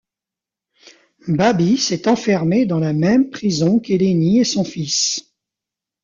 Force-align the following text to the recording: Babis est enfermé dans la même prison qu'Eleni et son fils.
Babis 1.27 1.89
est 1.91 2.07
enfermé 2.07 2.65
dans 2.65 2.79
la 2.79 2.91
même 2.91 3.29
prison 3.29 3.77
qu'Eleni 3.79 4.39
et 4.39 4.43
son 4.43 4.63
fils. 4.63 5.31